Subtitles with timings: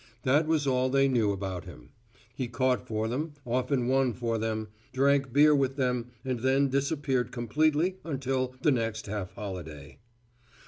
[0.23, 1.91] That was all they knew about him.
[2.35, 7.31] He caught for them, often won for them, drank beer with them and then disappeared
[7.31, 9.99] completely until the next half holiday.